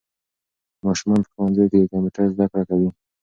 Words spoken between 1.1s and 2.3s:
په ښوونځیو کې د کمپیوټر